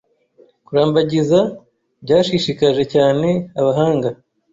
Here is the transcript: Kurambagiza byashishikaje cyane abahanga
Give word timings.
Kurambagiza 0.65 1.39
byashishikaje 2.03 2.83
cyane 2.93 3.27
abahanga 3.59 4.07